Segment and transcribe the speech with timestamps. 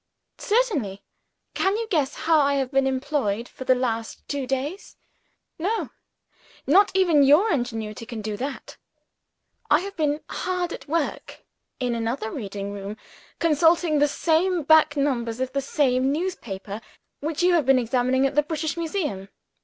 [0.39, 1.03] "Certainly!
[1.53, 4.97] Can you guess how I have been employed for the last two days?
[5.59, 5.91] No
[6.65, 8.77] not even your ingenuity can do that.
[9.69, 11.43] I have been hard at work,
[11.79, 12.97] in another reading room,
[13.37, 16.81] consulting the same back numbers of the same newspaper,
[17.19, 19.29] which you have been examining at the British Museum.